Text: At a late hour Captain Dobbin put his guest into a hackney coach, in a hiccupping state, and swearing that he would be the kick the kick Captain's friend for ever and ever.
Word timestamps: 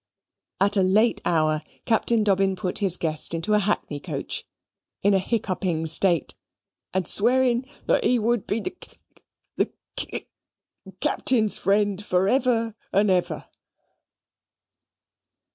At 0.59 0.77
a 0.77 0.81
late 0.81 1.21
hour 1.25 1.61
Captain 1.85 2.23
Dobbin 2.23 2.55
put 2.55 2.79
his 2.79 2.97
guest 2.97 3.35
into 3.35 3.53
a 3.53 3.59
hackney 3.59 3.99
coach, 3.99 4.47
in 5.03 5.13
a 5.13 5.19
hiccupping 5.19 5.85
state, 5.85 6.33
and 6.91 7.07
swearing 7.07 7.69
that 7.85 8.03
he 8.03 8.17
would 8.17 8.47
be 8.47 8.59
the 8.59 8.71
kick 8.71 8.97
the 9.57 9.71
kick 9.95 10.27
Captain's 11.01 11.59
friend 11.59 12.03
for 12.03 12.27
ever 12.27 12.73
and 12.91 13.11
ever. 13.11 13.45